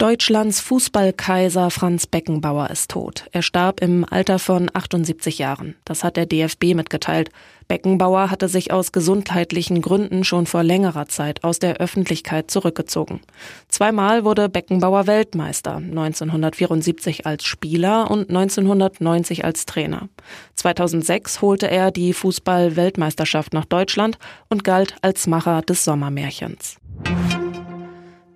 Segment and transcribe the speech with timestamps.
[0.00, 3.26] Deutschlands Fußballkaiser Franz Beckenbauer ist tot.
[3.32, 5.74] Er starb im Alter von 78 Jahren.
[5.84, 7.28] Das hat der DFB mitgeteilt.
[7.68, 13.20] Beckenbauer hatte sich aus gesundheitlichen Gründen schon vor längerer Zeit aus der Öffentlichkeit zurückgezogen.
[13.68, 20.08] Zweimal wurde Beckenbauer Weltmeister, 1974 als Spieler und 1990 als Trainer.
[20.54, 24.16] 2006 holte er die Fußball-Weltmeisterschaft nach Deutschland
[24.48, 26.78] und galt als Macher des Sommermärchens.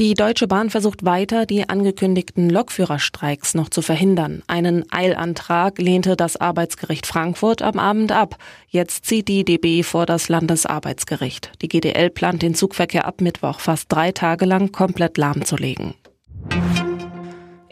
[0.00, 4.42] Die Deutsche Bahn versucht weiter, die angekündigten Lokführerstreiks noch zu verhindern.
[4.46, 8.36] Einen Eilantrag lehnte das Arbeitsgericht Frankfurt am Abend ab.
[8.70, 11.52] Jetzt zieht die DB vor das Landesarbeitsgericht.
[11.60, 15.92] Die GDL plant den Zugverkehr ab Mittwoch fast drei Tage lang komplett lahmzulegen.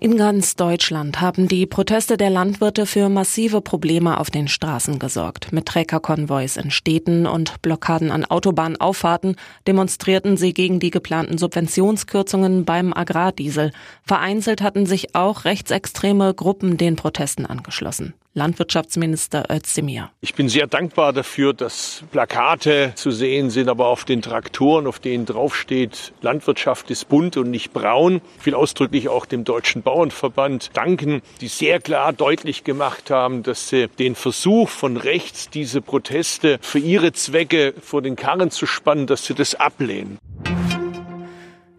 [0.00, 5.52] In ganz Deutschland haben die Proteste der Landwirte für massive Probleme auf den Straßen gesorgt.
[5.52, 9.34] Mit Trägerkonvois in Städten und Blockaden an Autobahnauffahrten
[9.66, 13.72] demonstrierten sie gegen die geplanten Subventionskürzungen beim Agrardiesel.
[14.04, 18.14] Vereinzelt hatten sich auch rechtsextreme Gruppen den Protesten angeschlossen.
[18.38, 20.10] Landwirtschaftsminister Özdemir.
[20.20, 25.00] Ich bin sehr dankbar dafür, dass Plakate zu sehen sind, aber auf den Traktoren, auf
[25.00, 28.20] denen draufsteht, Landwirtschaft ist bunt und nicht braun.
[28.38, 33.68] Ich will ausdrücklich auch dem Deutschen Bauernverband danken, die sehr klar deutlich gemacht haben, dass
[33.68, 39.06] sie den Versuch von rechts, diese Proteste für ihre Zwecke vor den Karren zu spannen,
[39.06, 40.18] dass sie das ablehnen.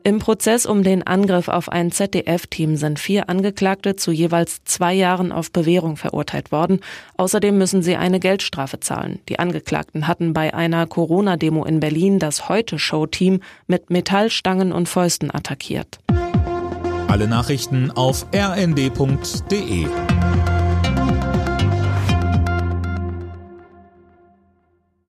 [0.10, 5.32] Im Prozess um den Angriff auf ein ZDF-Team sind vier Angeklagte zu jeweils zwei Jahren
[5.32, 6.80] auf Bewährung verurteilt worden.
[7.18, 9.20] Außerdem müssen sie eine Geldstrafe zahlen.
[9.30, 16.00] Die Angeklagten hatten bei einer Corona-Demo in Berlin das Heute-Show-Team mit Metallstangen und Fäusten attackiert.
[17.08, 19.86] Alle Nachrichten auf rnd.de